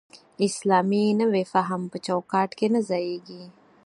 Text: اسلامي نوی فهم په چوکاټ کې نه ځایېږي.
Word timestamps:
اسلامي 0.47 1.05
نوی 1.21 1.43
فهم 1.53 1.81
په 1.91 1.97
چوکاټ 2.05 2.49
کې 2.57 2.67
نه 2.73 2.81
ځایېږي. 2.89 3.43